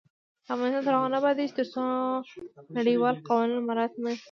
[0.53, 1.83] افغانستان تر هغو نه ابادیږي، ترڅو
[2.77, 4.19] نړیوال قوانین مراعت نشي.